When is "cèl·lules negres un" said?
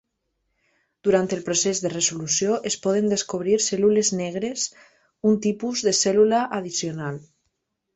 3.69-5.41